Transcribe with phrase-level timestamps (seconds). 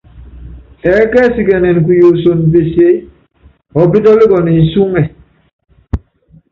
[0.91, 2.93] Ɛɛkɛsikɛnɛnɛ kuyosono peseé,
[3.81, 5.01] ɔpítɔ́likɔnɔ ncúŋɛ.